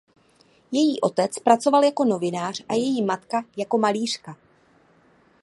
[0.71, 4.37] Její otec pracoval jako novinář a její matka jako malířka.